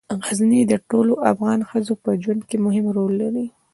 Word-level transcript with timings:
غزني 0.25 0.61
د 0.67 0.73
ټولو 0.89 1.13
افغان 1.31 1.59
ښځو 1.69 1.93
په 2.03 2.09
ژوند 2.23 2.41
کې 2.49 2.57
مهم 2.65 2.85
رول 2.95 3.13
لري. 3.21 3.45